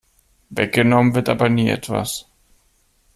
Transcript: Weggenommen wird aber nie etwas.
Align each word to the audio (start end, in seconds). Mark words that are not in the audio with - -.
Weggenommen 0.49 1.13
wird 1.13 1.29
aber 1.29 1.47
nie 1.47 1.69
etwas. 1.69 2.27